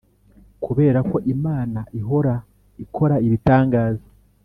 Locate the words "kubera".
0.63-0.99